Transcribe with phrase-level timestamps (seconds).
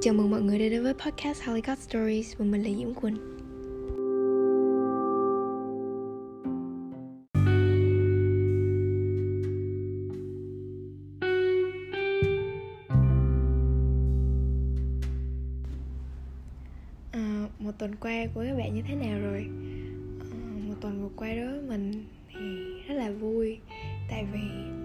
[0.00, 3.16] Chào mừng mọi người đã đến với podcast Hollywood Stories và mình là Diễm Quỳnh
[17.12, 19.46] à, Một tuần qua của các bạn như thế nào rồi?
[20.20, 20.38] À,
[20.68, 22.38] một tuần vừa qua đó mình thì
[22.88, 23.58] rất là vui
[24.10, 24.40] Tại vì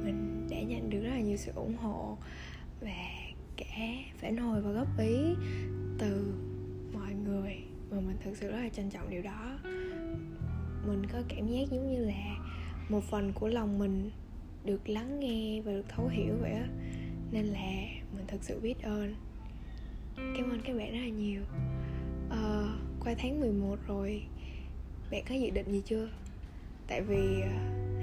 [0.05, 2.17] mình đã nhận được rất là nhiều sự ủng hộ
[2.81, 3.22] Và
[3.57, 5.35] cả phản hồi và góp ý
[5.97, 6.33] từ
[6.93, 7.55] mọi người
[7.91, 9.59] mà mình thực sự rất là trân trọng điều đó.
[10.87, 12.37] Mình có cảm giác giống như là
[12.89, 14.11] một phần của lòng mình
[14.65, 16.67] được lắng nghe và được thấu hiểu vậy á.
[17.31, 17.83] Nên là
[18.15, 19.15] mình thực sự biết ơn.
[20.15, 21.41] Cảm ơn các bạn rất là nhiều.
[22.29, 22.63] À,
[22.99, 24.23] qua tháng 11 rồi
[25.11, 26.09] bạn có dự định gì chưa?
[26.87, 27.49] Tại vì ờ,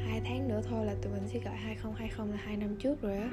[0.07, 3.17] hai tháng nữa thôi là tụi mình sẽ gọi 2020 là hai năm trước rồi
[3.17, 3.31] á.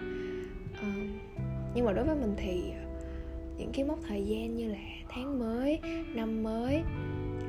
[0.74, 1.37] Uh,
[1.76, 2.84] nhưng mà đối với mình thì à,
[3.58, 4.78] những cái mốc thời gian như là
[5.10, 5.80] tháng mới
[6.16, 6.82] năm mới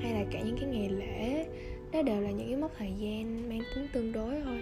[0.01, 1.47] hay là cả những cái ngày lễ
[1.93, 4.59] đó đều là những cái mốc thời gian mang tính tương đối thôi.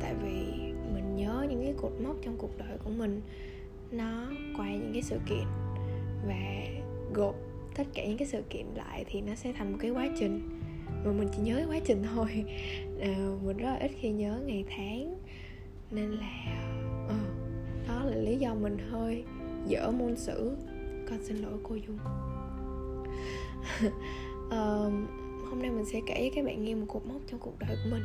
[0.00, 3.20] Tại vì mình nhớ những cái cột mốc trong cuộc đời của mình
[3.90, 5.44] nó qua những cái sự kiện
[6.26, 6.64] và
[7.14, 7.34] gộp
[7.76, 10.60] tất cả những cái sự kiện lại thì nó sẽ thành một cái quá trình.
[11.04, 12.44] Mà mình chỉ nhớ cái quá trình thôi.
[13.00, 15.16] À, mình rất là ít khi nhớ ngày tháng.
[15.90, 16.62] Nên là
[17.06, 17.45] uh,
[18.06, 19.24] là lý do mình hơi
[19.66, 20.56] dở môn sử.
[21.08, 21.98] Con xin lỗi cô dung.
[24.46, 24.92] Uh,
[25.48, 27.76] hôm nay mình sẽ kể với các bạn nghe một cột mốc trong cuộc đời
[27.84, 28.02] của mình.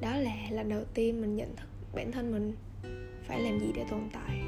[0.00, 2.52] Đó là lần đầu tiên mình nhận thức bản thân mình
[3.22, 4.40] phải làm gì để tồn tại.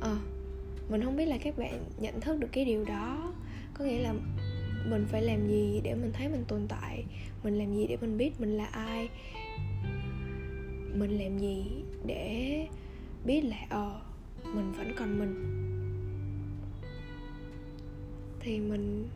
[0.00, 3.32] Ờ uh, mình không biết là các bạn nhận thức được cái điều đó.
[3.74, 4.14] Có nghĩa là
[4.90, 7.04] mình phải làm gì để mình thấy mình tồn tại?
[7.44, 9.08] Mình làm gì để mình biết mình là ai?
[10.94, 12.66] Mình làm gì để
[13.24, 14.00] biết là ờ
[14.54, 15.58] mình vẫn còn mình.
[18.40, 19.08] Thì mình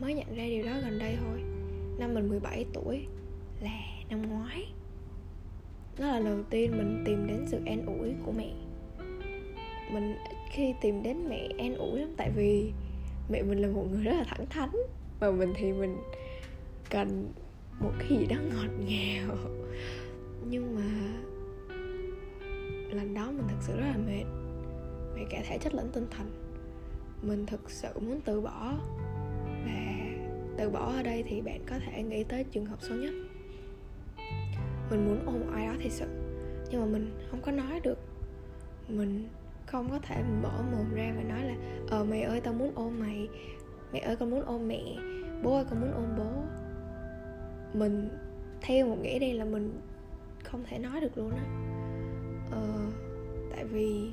[0.00, 1.42] mới nhận ra điều đó gần đây thôi.
[1.98, 3.06] Năm mình 17 tuổi
[3.60, 4.72] là năm ngoái.
[5.98, 8.52] Đó là lần đầu tiên mình tìm đến sự an ủi của mẹ.
[9.92, 12.72] Mình ít khi tìm đến mẹ an ủi lắm, tại vì
[13.30, 14.68] mẹ mình là một người rất là thẳng thắn.
[15.20, 15.96] Và mình thì mình
[16.90, 17.32] cần
[17.80, 19.36] một cái gì đó ngọt ngào.
[20.48, 21.12] Nhưng mà
[22.94, 24.24] lần đó mình thật sự rất là mệt.
[25.14, 26.26] Về cả thể chất lẫn tinh thần.
[27.22, 28.72] Mình thực sự muốn từ bỏ.
[29.66, 29.96] Và
[30.56, 33.14] từ bỏ ở đây thì bạn có thể nghĩ tới trường hợp xấu nhất.
[34.90, 36.06] Mình muốn ôm ai đó thì sự,
[36.70, 37.98] nhưng mà mình không có nói được.
[38.88, 39.28] Mình
[39.66, 41.54] không có thể mở mồm ra và nói là
[41.88, 43.28] ờ mày ơi, tao muốn ôm mày.
[43.92, 44.82] Mẹ ơi, con muốn ôm mẹ.
[45.42, 46.42] Bố ơi, con muốn ôm bố.
[47.78, 48.08] Mình
[48.60, 49.80] theo một nghĩa đây là mình
[50.44, 51.69] không thể nói được luôn á
[52.50, 52.86] ờ,
[53.50, 54.10] tại vì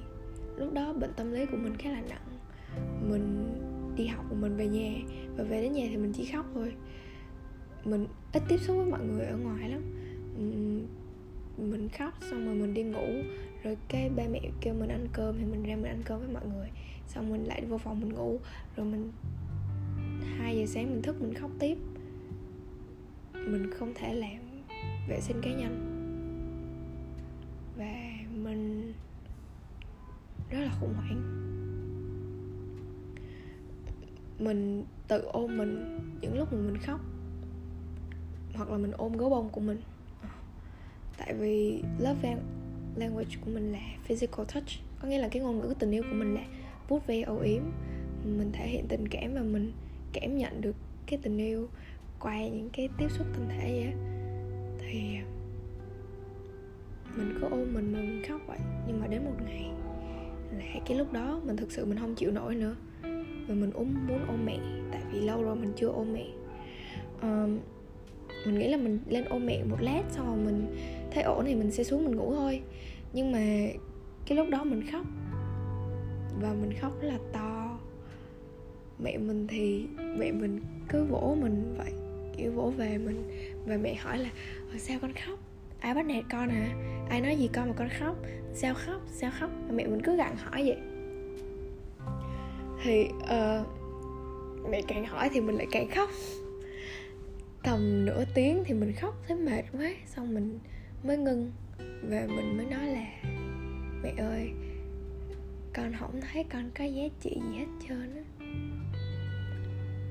[0.58, 2.40] lúc đó bệnh tâm lý của mình khá là nặng.
[3.10, 3.54] Mình
[3.96, 4.92] đi học của mình về nhà
[5.38, 6.74] và về đến nhà thì mình chỉ khóc thôi.
[7.86, 9.82] Mình ít tiếp xúc với mọi người ở ngoài lắm.
[11.58, 13.08] Mình khóc xong rồi mình đi ngủ
[13.64, 16.30] rồi cái ba mẹ kêu mình ăn cơm thì mình ra mình ăn cơm với
[16.34, 16.68] mọi người.
[17.08, 18.40] Xong mình lại vô phòng mình ngủ
[18.76, 19.12] rồi mình
[20.38, 21.78] hai giờ sáng mình thức mình khóc tiếp.
[23.34, 24.64] Mình không thể làm
[25.10, 25.97] vệ sinh cá nhân.
[30.50, 31.22] Rất là khủng hoảng.
[34.40, 37.00] Mình tự ôm mình những lúc mà mình khóc,
[38.54, 39.82] hoặc là mình ôm gấu bông của mình.
[41.18, 42.38] Tại vì love
[42.96, 44.68] language của mình là physical touch,
[45.02, 46.46] có nghĩa là cái ngôn ngữ tình yêu của mình là
[46.88, 47.62] vuốt ve âu yếm.
[48.26, 49.72] Mình thể hiện tình cảm và mình
[50.14, 50.76] cảm nhận được
[51.06, 51.70] cái tình yêu
[52.20, 53.94] qua những cái tiếp xúc thân thể vậy
[54.80, 55.18] thì
[57.18, 59.72] mình cứ ôm mình mà mình khóc vậy, nhưng mà đến một ngày
[60.52, 62.76] là cái lúc đó mình thực sự mình không chịu nổi nữa.
[63.48, 64.60] Và mình ôm muốn ôm mẹ
[64.92, 66.26] tại vì lâu rồi mình chưa ôm mẹ.
[67.22, 67.60] Um,
[68.46, 70.68] mình nghĩ là mình lên ôm mẹ một lát xong rồi mình
[71.12, 72.62] thấy ổn thì mình sẽ xuống mình ngủ thôi.
[73.14, 73.68] Nhưng mà
[74.26, 75.06] cái lúc đó mình khóc.
[76.42, 77.80] Và mình khóc rất là to.
[79.00, 79.86] Mẹ mình thì
[80.18, 81.92] mẹ mình cứ vỗ mình vậy
[82.38, 83.24] kiểu vỗ về mình.
[83.66, 84.30] Và mẹ hỏi là
[84.72, 85.40] ờ, sao con khóc?
[85.80, 86.76] Ai bắt nạt con hả?
[87.10, 88.16] Ai nói gì con mà con khóc?
[88.54, 89.02] Sao khóc?
[89.12, 89.50] Sao khóc?
[89.68, 90.78] Mà mẹ mình cứ gặn hỏi vậy.
[92.84, 93.68] Thì uh,
[94.70, 96.10] mẹ càng hỏi thì mình lại càng khóc.
[97.64, 100.60] Tầm nửa tiếng thì mình khóc thấy mệt quá xong mình
[101.04, 103.06] mới ngưng và mình mới nói là
[104.04, 104.52] mẹ ơi
[105.74, 108.46] con không thấy con có giá trị gì hết trơn á.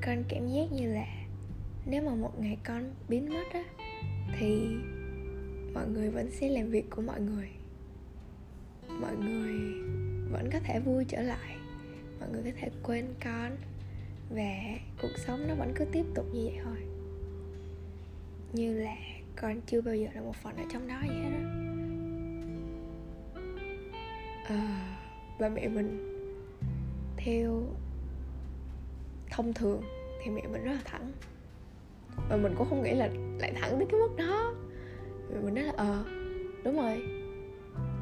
[0.07, 1.07] Con cảm giác như là
[1.87, 3.65] nếu mà một ngày con biến mất á
[4.39, 4.69] thì
[5.77, 7.49] mọi người vẫn sẽ làm việc của mọi người.
[9.01, 9.53] Mọi người
[10.31, 11.57] vẫn có thể vui trở lại.
[12.21, 13.57] Mọi người có thể quên con
[14.31, 16.77] và cuộc sống nó vẫn cứ tiếp tục như vậy thôi.
[18.53, 18.97] Như là
[19.37, 21.45] con chưa bao giờ là một phần ở trong đó vậy hết á
[24.49, 24.99] à,
[25.39, 26.13] và mẹ mình
[27.17, 27.63] theo
[29.31, 29.83] thông thường
[30.25, 31.13] thì mẹ mình rất là thẳng.
[32.29, 33.09] Và mình cũng không nghĩ là
[33.39, 34.55] lại thẳng tới cái mức đó
[35.29, 36.05] vì mình nói là ờ
[36.65, 37.03] đúng rồi.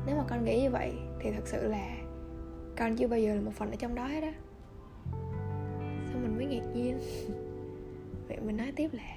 [0.07, 1.97] Nếu mà con nghĩ như vậy thì thật sự là
[2.77, 4.33] con chưa bao giờ là một phần ở trong đó hết á.
[6.13, 6.99] Xong mình mới ngạc nhiên.
[8.29, 9.17] Vậy mình nói tiếp là,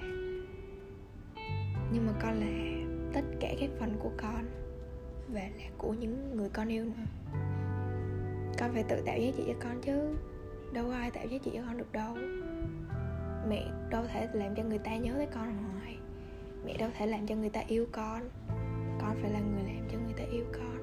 [1.92, 2.84] nhưng mà con là
[3.14, 4.44] tất cả các phần của con
[5.28, 7.28] và là của những người con yêu nữa
[8.58, 10.16] con phải tự tạo giá trị cho con chứ.
[10.72, 12.16] Đâu có ai tạo giá trị cho con được đâu.
[13.48, 15.98] Mẹ đâu thể làm cho người ta nhớ tới con hoài
[16.66, 18.28] mẹ đâu thể làm cho người ta yêu con.
[19.00, 20.78] Con phải là người làm cho người ta yêu con.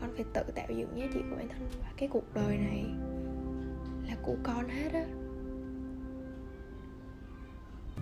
[0.00, 1.68] Con phải tự tạo dựng giá trị của bản thân.
[1.80, 2.84] Và cái cuộc đời này
[4.08, 5.06] là của con hết á.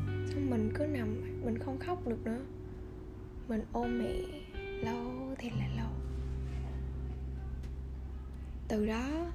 [0.04, 2.40] Xong mình cứ nằm, mình không khóc được nữa.
[3.48, 4.12] Mình ôm mẹ
[4.84, 5.90] lâu thì là lâu.
[8.68, 9.30] Từ đó,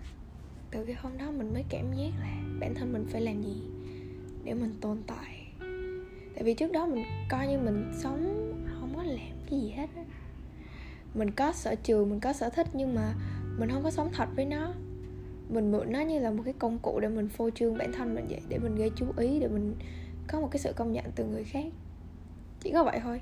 [0.72, 3.62] từ cái hôm đó mình mới cảm giác là bản thân mình phải làm gì
[4.44, 5.43] để mình tồn tại
[6.36, 9.88] tại vì trước đó mình coi như mình sống không có làm cái gì hết
[9.96, 10.04] á.
[11.14, 13.14] Mình có sở trường mình có sở thích nhưng mà
[13.58, 14.74] mình không có sống thật với nó.
[15.50, 18.16] Mình mượn nó như là một cái công cụ để mình phô trương bản thân
[18.16, 19.76] mình vậy để mình gây chú ý để mình
[20.28, 21.66] có một cái sự công nhận từ người khác.
[22.60, 23.22] Chỉ có vậy thôi.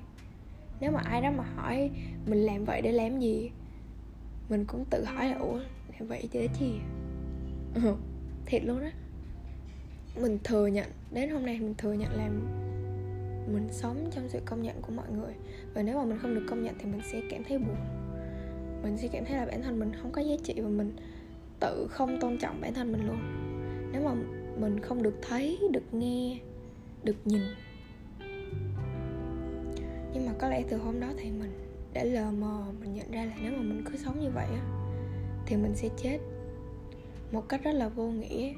[0.79, 1.89] Nếu mà ai đó mà hỏi
[2.27, 3.51] mình làm vậy để làm gì
[4.49, 5.59] mình cũng tự hỏi là ủa
[5.99, 6.71] làm vậy để chi
[7.75, 7.95] ừ,
[8.45, 8.91] thiệt luôn á.
[10.21, 12.60] Mình thừa nhận đến hôm nay mình thừa nhận làm
[13.47, 15.33] mình sống trong sự công nhận của mọi người.
[15.73, 17.75] Và nếu mà mình không được công nhận thì mình sẽ cảm thấy buồn.
[18.83, 20.95] Mình sẽ cảm thấy là bản thân mình không có giá trị và mình
[21.59, 23.19] tự không tôn trọng bản thân mình luôn.
[23.91, 24.15] Nếu mà
[24.59, 26.39] mình không được thấy, được nghe,
[27.03, 27.41] được nhìn.
[30.13, 31.51] Nhưng mà có lẽ từ hôm đó thì mình
[31.93, 34.61] đã lờ mờ, mình nhận ra là nếu mà mình cứ sống như vậy á,
[35.45, 36.17] thì mình sẽ chết
[37.31, 38.53] một cách rất là vô nghĩa,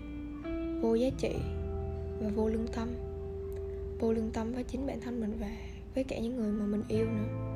[0.81, 1.35] vô giá trị
[2.21, 2.89] và vô lương tâm
[4.03, 5.51] vô lương tâm với chính bản thân mình và
[5.95, 7.53] với cả những người mà mình yêu nữa.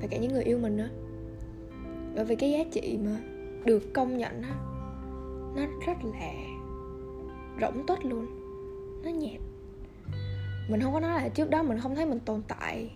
[0.00, 0.88] Và cả những người yêu mình nữa.
[2.14, 3.20] Bởi vì cái giá trị mà
[3.64, 4.54] được công nhận á,
[5.56, 6.32] nó rất là
[7.60, 8.26] rỗng tuếch luôn.
[9.04, 9.40] Nó nhạt.
[10.70, 12.90] Mình không có nói là trước đó mình không thấy mình tồn tại.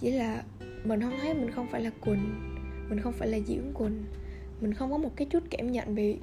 [0.00, 0.42] Chỉ là
[0.84, 2.54] mình không thấy mình không phải là quỳnh,
[2.88, 4.04] mình không phải là diễm quỳnh.
[4.60, 6.16] Mình không có một cái chút cảm nhận về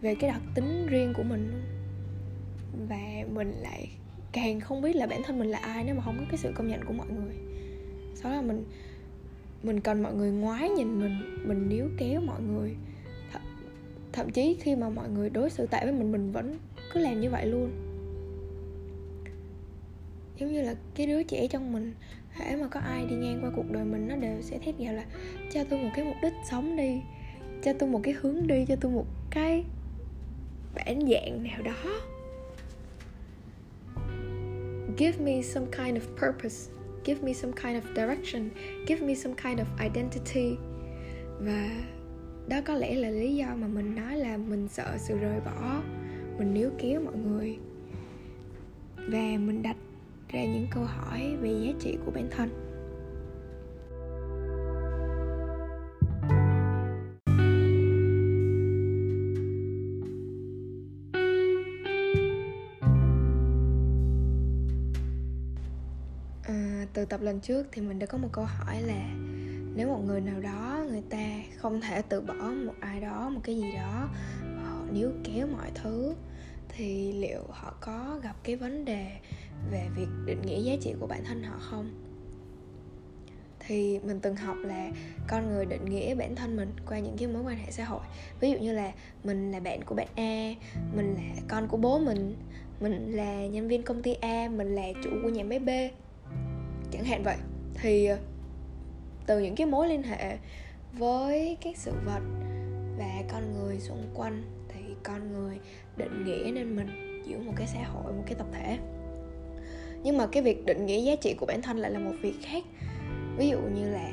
[0.00, 1.62] về cái đặc tính riêng của mình
[2.88, 3.88] và mình lại
[4.34, 6.52] càng không biết là bản thân mình là ai nếu mà không có cái sự
[6.54, 7.34] công nhận của mọi người.
[8.14, 8.64] Sau đó là mình
[9.62, 12.76] mình cần mọi người ngoái nhìn mình mình níu kéo mọi người.
[13.32, 13.38] Th-
[14.12, 16.58] thậm chí khi mà mọi người đối xử tệ với mình mình vẫn
[16.92, 17.70] cứ làm như vậy luôn.
[20.38, 21.94] Giống như là cái đứa trẻ trong mình,
[22.30, 24.94] hễ mà có ai đi ngang qua cuộc đời mình, nó đều sẽ thét vào
[24.94, 25.04] là,
[25.52, 27.00] cho tôi một cái mục đích sống đi,
[27.62, 29.64] cho tôi một cái hướng đi, cho tôi một cái
[30.74, 32.13] bản dạng nào đó
[34.96, 36.70] give me some kind of purpose.
[37.04, 38.50] Give me some kind of direction.
[38.86, 40.56] Give me some kind of identity.
[41.40, 41.70] Và
[42.48, 45.82] đó có lẽ là lý do mà mình nói là mình sợ sự rời bỏ,
[46.38, 47.58] mình níu kéo mọi người.
[48.96, 49.76] Và mình đặt
[50.28, 52.63] ra những câu hỏi về giá trị của bản thân.
[67.24, 69.14] Lần trước thì mình đã có một câu hỏi là
[69.76, 72.34] nếu một người nào đó, người ta không thể từ bỏ
[72.66, 74.08] một ai đó, một cái gì đó
[74.64, 76.14] họ níu kéo mọi thứ,
[76.68, 79.06] thì liệu họ có gặp cái vấn đề
[79.70, 81.90] về việc định nghĩa giá trị của bản thân họ không?
[83.66, 84.90] Thì mình từng học là
[85.28, 88.00] con người định nghĩa bản thân mình qua những cái mối quan hệ xã hội.
[88.40, 88.92] Ví dụ như là
[89.24, 90.54] mình là bạn của bạn a,
[90.96, 92.36] mình là con của bố mình
[92.80, 95.68] mình là nhân viên công ty a, mình là chủ của nhà máy b
[96.96, 97.36] chẳng hạn vậy.
[97.74, 98.18] Thì ờ,
[99.26, 100.38] từ những cái mối liên hệ
[100.92, 102.22] với các sự vật
[102.98, 105.58] và con người xung quanh thì con người
[105.96, 108.78] định nghĩa nên mình giữa một cái xã hội, một cái tập thể.
[110.02, 112.34] Nhưng mà cái việc định nghĩa giá trị của bản thân lại là một việc
[112.42, 112.64] khác.
[113.36, 114.10] Ví dụ như là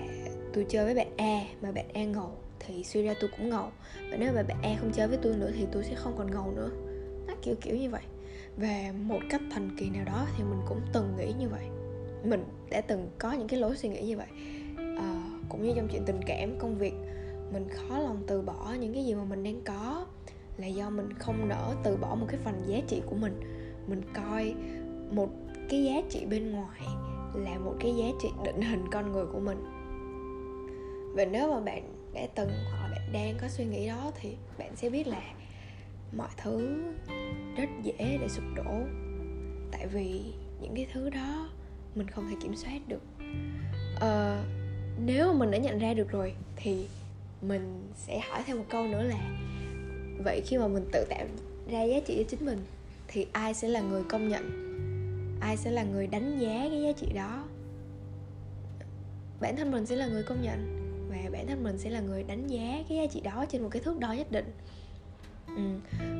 [0.54, 3.70] tôi chơi với bạn A mà bạn A ngầu thì suy ra tôi cũng ngầu.
[4.12, 6.32] Và nếu mà bạn A không chơi với tôi nữa thì tôi sẽ không còn
[6.32, 6.70] ngầu nữa.
[7.28, 8.02] Nó kiểu kiểu như vậy.
[8.58, 11.81] Và một cách thần kỳ nào đó thì mình cũng từng nghĩ như vậy
[12.24, 14.28] mình đã từng có những cái lối suy nghĩ như vậy.
[14.98, 16.94] À, cũng như trong chuyện tình cảm công việc
[17.54, 20.06] mình khó lòng từ bỏ những cái gì mà mình đang có
[20.58, 23.40] là do mình không nỡ từ bỏ một cái phần giá trị của mình.
[23.88, 24.54] Mình coi
[25.12, 25.30] một
[25.70, 26.82] cái giá trị bên ngoài
[27.34, 29.64] là một cái giá trị định hình con người của mình.
[31.16, 34.36] Và nếu mà bạn đã từng hoặc là bạn đang có suy nghĩ đó thì
[34.58, 35.22] bạn sẽ biết là
[36.18, 36.84] mọi thứ
[37.58, 38.74] rất dễ để sụp đổ.
[39.72, 41.50] Tại vì những cái thứ đó
[41.96, 43.02] mình không thể kiểm soát được.
[43.96, 44.46] Uh,
[45.06, 46.88] nếu mà mình đã nhận ra được rồi thì
[47.42, 49.38] mình sẽ hỏi thêm một câu nữa là
[50.24, 51.26] vậy khi mà mình tự tạo
[51.72, 52.60] ra giá trị cho chính mình
[53.08, 54.72] thì ai sẽ là người công nhận?
[55.42, 57.44] Ai sẽ là người đánh giá cái giá trị đó?
[59.40, 60.78] Bản thân mình sẽ là người công nhận
[61.10, 63.70] và bản thân mình sẽ là người đánh giá cái giá trị đó trên một
[63.72, 64.52] cái thước đo nhất định.
[65.48, 65.64] Ừ.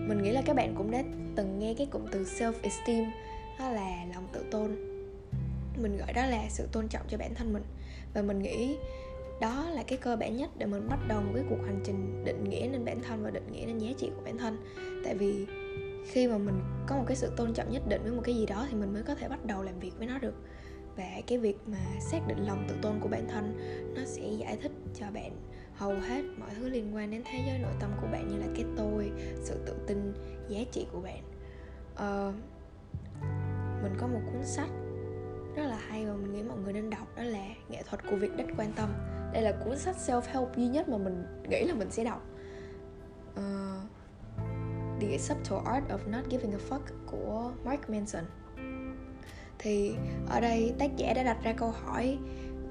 [0.08, 1.04] mình nghĩ là các bạn cũng đã
[1.36, 3.06] từng nghe cái cụm từ self esteem
[3.60, 4.91] đó là lòng tự tôn
[5.78, 7.64] mình gọi đó là sự tôn trọng cho bản thân mình.
[8.14, 8.78] Và mình nghĩ
[9.42, 12.24] đó là cái cơ bản nhất để mình bắt đầu một cái cuộc hành trình
[12.26, 14.58] định nghĩa nên bản thân và định nghĩa nên giá trị của bản thân.
[15.06, 15.46] Tại vì
[16.12, 18.46] khi mà mình có một cái sự tôn trọng nhất định với một cái gì
[18.46, 20.36] đó thì mình mới có thể bắt đầu làm việc với nó được.
[20.96, 23.58] Và cái việc mà xác định lòng tự tôn của bản thân
[23.96, 25.32] nó sẽ giải thích cho bạn
[25.76, 28.48] hầu hết mọi thứ liên quan đến thế giới nội tâm của bạn như là
[28.56, 29.12] cái tôi
[29.44, 30.14] sự tự tin
[30.50, 31.24] giá trị của bạn.
[31.94, 32.36] Uh,
[33.84, 34.70] mình có một cuốn sách
[35.56, 38.16] rất là hay và mình nghĩ mọi người nên đọc đó là nghệ thuật của
[38.16, 38.90] việc ít quan tâm.
[39.34, 42.22] Đây là cuốn sách self help duy nhất mà mình nghĩ là mình sẽ đọc.
[43.34, 43.92] Uh,
[45.02, 48.24] The Subtle Art of Not Giving a Fuck của Mark Manson.
[49.60, 49.96] Thì
[50.30, 52.18] ở đây tác giả đã đặt ra câu hỏi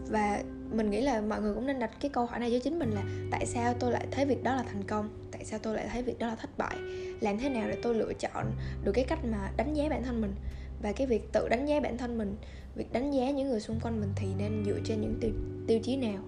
[0.08, 2.78] và mình nghĩ là mọi người cũng nên đặt cái câu hỏi này cho chính
[2.78, 5.28] mình là tại sao tôi lại thấy việc đó là thành công?
[5.32, 6.76] Tại sao tôi lại thấy việc đó là thất bại?
[7.20, 8.52] Làm thế nào để tôi lựa chọn
[8.84, 10.34] được cái cách mà đánh giá bản thân mình?
[10.82, 12.36] Và cái việc tự đánh giá bản thân mình
[12.74, 15.30] việc đánh giá những người xung quanh mình thì nên dựa trên những tiêu,
[15.66, 16.22] tiêu chí nào?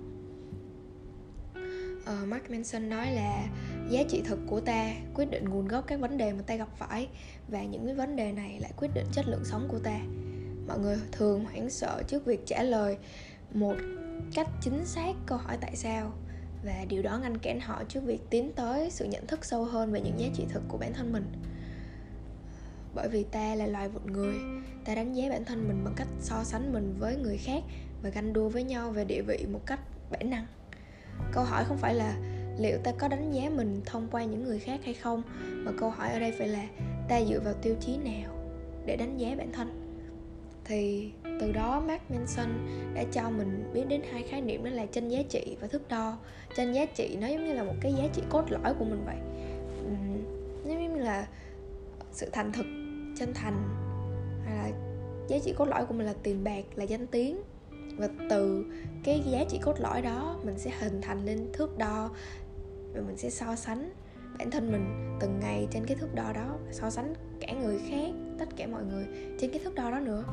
[2.03, 3.47] Uh, Mark Manson nói là
[3.91, 6.69] giá trị thực của ta quyết định nguồn gốc các vấn đề mà ta gặp
[6.77, 7.09] phải
[7.49, 10.01] và những cái vấn đề này lại quyết định chất lượng sống của ta.
[10.69, 12.97] Mọi người thường hoảng sợ trước việc trả lời
[13.53, 13.77] một
[14.35, 16.13] cách chính xác câu hỏi tại sao
[16.65, 19.93] và điều đó ngăn cản họ trước việc tiến tới sự nhận thức sâu hơn
[19.93, 21.25] về những giá trị thực của bản thân mình
[22.95, 24.35] bởi vì ta là loài vật người.
[24.85, 27.63] Ta đánh giá bản thân mình bằng cách so sánh mình với người khác
[28.03, 29.81] và ganh đua với nhau về địa vị một cách
[30.11, 30.47] bản năng.
[31.33, 32.17] Câu hỏi không phải là
[32.59, 35.91] liệu ta có đánh giá mình thông qua những người khác hay không, mà câu
[35.91, 36.67] hỏi ở đây phải là
[37.09, 38.33] ta dựa vào tiêu chí nào
[38.87, 39.79] để đánh giá bản thân?
[40.65, 42.49] Thì từ đó Mark Manson
[42.95, 45.89] đã cho mình biết đến hai khái niệm đó là chân giá trị và thước
[45.89, 46.19] đo.
[46.57, 49.05] Chân giá trị nó giống như là một cái giá trị cốt lõi của mình
[49.07, 49.17] vậy.
[50.65, 51.27] Giống như là
[52.13, 52.67] sự thành thực
[53.23, 53.69] chân thành.
[54.45, 54.71] Hay là
[55.29, 57.43] giá trị cốt lõi của mình là tiền bạc, là danh tiếng.
[57.97, 58.65] Và từ
[59.05, 62.11] cái giá trị cốt lõi đó, mình sẽ hình thành lên thước đo
[62.95, 63.91] và mình sẽ so sánh
[64.39, 68.11] bản thân mình từng ngày trên cái thước đo đó so sánh cả người khác,
[68.39, 69.07] tất cả mọi người
[69.41, 70.25] trên cái thước đo đó nữa.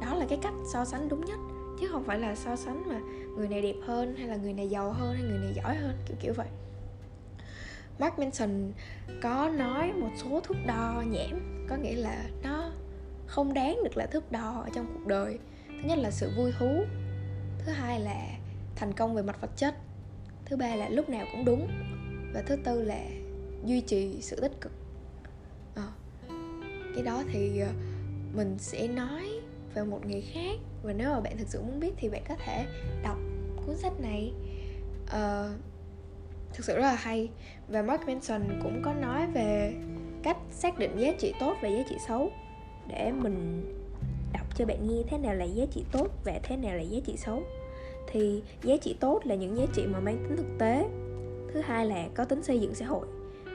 [0.00, 1.38] Đó là cái cách so sánh đúng nhất,
[1.80, 3.00] chứ không phải là so sánh mà
[3.36, 5.96] người này đẹp hơn, hay là người này giàu hơn, hay người này giỏi hơn,
[6.08, 6.48] kiểu kiểu vậy.
[8.00, 8.72] Mark Manson
[9.22, 12.72] có nói một số thước đo nhảm có nghĩa là nó
[13.26, 15.38] không đáng được là thước đo ở trong cuộc đời.
[15.68, 16.84] Thứ nhất là sự vui thú
[17.58, 18.26] thứ hai là
[18.76, 19.74] thành công về mặt vật chất
[20.44, 21.68] thứ ba là lúc nào cũng đúng
[22.34, 23.04] và thứ tư là
[23.64, 24.72] duy trì sự tích cực.
[25.74, 25.88] À,
[26.94, 27.68] cái đó thì ờ,
[28.34, 29.40] mình sẽ nói
[29.74, 32.34] về một người khác và nếu mà bạn thực sự muốn biết thì bạn có
[32.44, 32.66] thể
[33.02, 33.18] đọc
[33.66, 34.32] cuốn sách này.
[35.04, 35.69] Uh,
[36.52, 37.30] thực sự rất là hay.
[37.68, 39.74] Và Mark Manson cũng có nói về
[40.22, 42.30] cách xác định giá trị tốt và giá trị xấu.
[42.88, 43.62] Để mình
[44.32, 46.98] đọc cho bạn nghe thế nào là giá trị tốt và thế nào là giá
[47.06, 47.42] trị xấu.
[48.06, 50.88] Thì giá trị tốt là những giá trị mà mang tính thực tế.
[51.52, 53.06] Thứ hai là có tính xây dựng xã hội.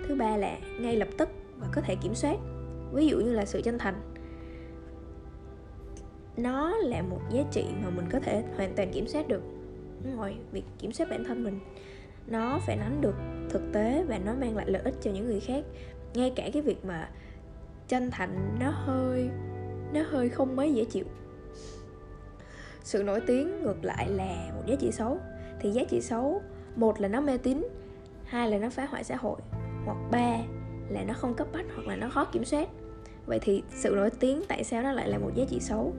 [0.07, 2.37] Thứ ba là ngay lập tức và có thể kiểm soát.
[2.93, 4.01] Ví dụ như là sự chân thành.
[6.37, 9.41] Nó là một giá trị mà mình có thể hoàn toàn kiểm soát được.
[10.03, 11.59] Đúng rồi, việc kiểm soát bản thân mình
[12.27, 13.15] nó phản ánh được
[13.50, 15.63] thực tế và nó mang lại lợi ích cho những người khác.
[16.13, 17.10] Ngay cả cái việc mà
[17.88, 19.29] chân thành nó hơi
[19.94, 21.05] nó hơi không mấy dễ chịu.
[22.84, 25.20] Sự nổi tiếng ngược lại là một giá trị xấu.
[25.60, 26.41] Thì giá trị xấu,
[26.75, 27.67] một là nó mê tín,
[28.25, 29.41] hai là nó phá hoại xã hội,
[29.86, 30.38] hoặc ba
[30.89, 32.70] là nó không cấp bách hoặc là nó khó kiểm soát.
[33.25, 35.94] Vậy thì sự nổi tiếng tại sao nó lại là một giá trị xấu?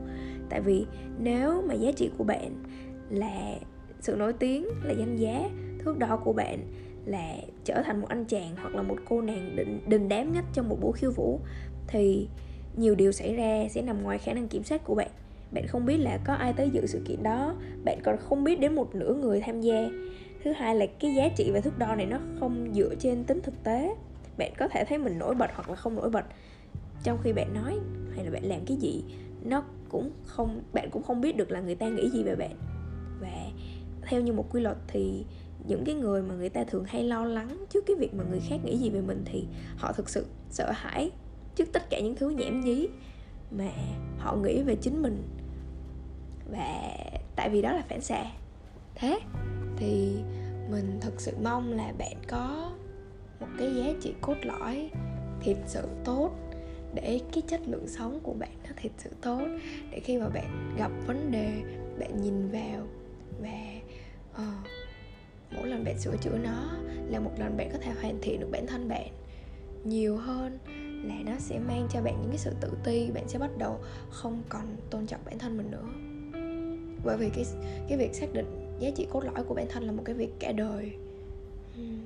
[0.48, 0.86] Tại vì
[1.18, 2.62] nếu mà giá trị của bạn
[3.10, 3.54] là
[4.00, 5.48] sự nổi tiếng, là danh giá
[5.86, 6.58] thước đo của bạn
[7.04, 10.44] là trở thành một anh chàng hoặc là một cô nàng đình, đình đám nhất
[10.52, 11.40] trong một buổi khiêu vũ
[11.86, 12.28] thì
[12.76, 15.08] nhiều điều xảy ra sẽ nằm ngoài khả năng kiểm soát của bạn.
[15.52, 18.60] Bạn không biết là có ai tới dự sự kiện đó bạn còn không biết
[18.60, 19.88] đến một nửa người tham gia.
[20.44, 23.40] Thứ hai là cái giá trị và thước đo này nó không dựa trên tính
[23.42, 23.94] thực tế.
[24.38, 26.24] Bạn có thể thấy mình nổi bật hoặc là không nổi bật.
[27.02, 27.78] Trong khi bạn nói
[28.16, 29.04] hay là bạn làm cái gì
[29.44, 32.56] nó cũng không bạn cũng không biết được là người ta nghĩ gì về bạn.
[33.20, 33.46] Và
[34.02, 35.24] theo như một quy luật thì
[35.68, 38.40] những cái người mà người ta thường hay lo lắng trước cái việc mà người
[38.48, 39.46] khác nghĩ gì về mình thì
[39.76, 41.10] họ thực sự sợ hãi
[41.54, 42.88] trước tất cả những thứ nhảm nhí
[43.50, 43.70] mà
[44.18, 45.22] họ nghĩ về chính mình.
[46.50, 46.96] Và
[47.36, 48.24] tại vì đó là phản xạ.
[48.94, 49.18] Thế
[49.76, 50.16] thì
[50.70, 52.72] mình thực sự mong là bạn có
[53.40, 54.90] một cái giá trị cốt lõi
[55.40, 56.30] thiệt sự tốt
[56.94, 59.42] để cái chất lượng sống của bạn nó thiệt sự tốt
[59.90, 61.62] để khi mà bạn gặp vấn đề
[61.98, 62.86] bạn nhìn vào
[63.40, 63.80] và
[64.32, 64.66] uh,
[65.50, 66.70] mỗi lần bạn sửa chữa nó
[67.08, 69.08] là một lần bạn có thể hoàn thiện được bản thân bạn
[69.84, 70.58] nhiều hơn
[71.02, 73.80] là nó sẽ mang cho bạn những cái sự tự ti bạn sẽ bắt đầu
[74.10, 75.84] không còn tôn trọng bản thân mình nữa.
[77.04, 77.44] Bởi vì cái
[77.88, 80.30] cái việc xác định giá trị cốt lõi của bản thân là một cái việc
[80.38, 80.92] cả đời.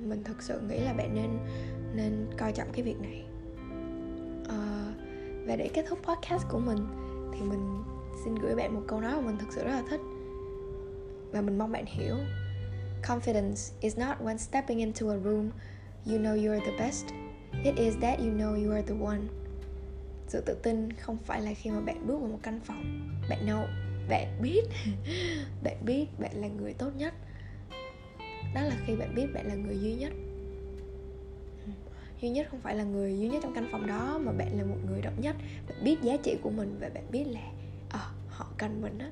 [0.05, 1.31] Mình thực sự nghĩ là bạn nên
[1.95, 3.25] nên coi trọng cái việc này.
[4.49, 4.93] À,
[5.47, 6.79] và để kết thúc podcast của mình
[7.33, 7.83] thì mình
[8.25, 10.01] xin gửi bạn một câu nói mà mình thực sự rất là thích.
[11.33, 12.17] Và mình mong bạn hiểu
[13.03, 15.51] confidence is not when stepping into a room
[16.07, 17.07] you know you are the best.
[17.65, 19.21] It is that you know you are the one.
[20.29, 23.09] Sự tự tin không phải là khi mà bạn bước vào một căn phòng.
[23.29, 23.67] Bạn know
[24.09, 24.63] bạn biết
[25.63, 27.15] bạn biết bạn là người tốt nhất.
[28.55, 30.13] Đó là khi bạn biết bạn là người duy nhất.
[32.23, 34.65] Duy nhất không phải là người duy nhất trong căn phòng đó mà bạn là
[34.65, 35.37] một người độc nhất.
[35.69, 37.41] Bạn biết giá trị của mình và bạn biết là
[37.89, 39.11] à, họ cần mình á.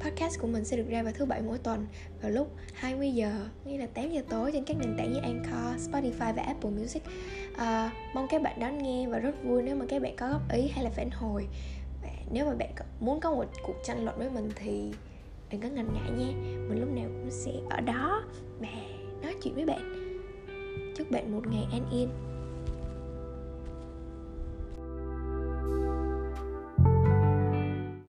[0.00, 1.86] Podcast của mình sẽ được ra vào thứ bảy mỗi tuần
[2.22, 3.32] vào lúc 20 giờ,
[3.64, 7.02] nghĩa là 8 giờ tối trên các nền tảng như Anchor, Spotify và Apple Music.
[7.56, 10.52] À, mong các bạn đón nghe và rất vui nếu mà các bạn có góp
[10.52, 11.46] ý hay là phản hồi.
[12.02, 14.92] Và nếu mà bạn muốn có một cuộc tranh luận với mình thì
[15.50, 16.32] đừng có ngần ngại nha
[16.68, 18.24] mình lúc nào cũng sẽ ở đó
[18.60, 18.68] và
[19.22, 20.12] nói chuyện với bạn
[20.96, 22.08] chúc bạn một ngày an yên